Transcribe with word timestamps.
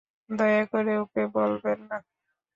দয়া 0.29 0.63
করে 0.71 0.93
ওকে 1.03 1.23
বলবেন 1.35 1.79
না। 1.89 1.97